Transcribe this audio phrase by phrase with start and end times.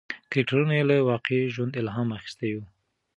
[0.31, 2.59] کرکټرونه یې له واقعي ژوند الهام اخیستی و.